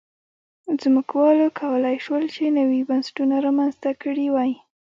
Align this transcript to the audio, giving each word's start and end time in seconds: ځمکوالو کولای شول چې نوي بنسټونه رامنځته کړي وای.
ځمکوالو 0.81 1.45
کولای 1.59 1.97
شول 2.05 2.23
چې 2.35 2.55
نوي 2.59 2.81
بنسټونه 2.89 3.35
رامنځته 3.45 3.89
کړي 4.01 4.27
وای. 4.31 4.51